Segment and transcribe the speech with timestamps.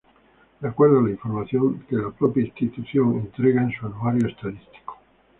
[0.61, 4.97] De acuerdo a la información que la propia institución entrega en su anuario estadístico.